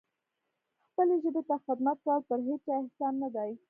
خپلې 0.89 1.15
ژبې 1.23 1.41
ته 1.47 1.55
خدمت 1.65 1.97
کول 2.05 2.19
پر 2.27 2.39
هیچا 2.49 2.73
احسان 2.81 3.13
نه 3.23 3.29
دی. 3.35 3.51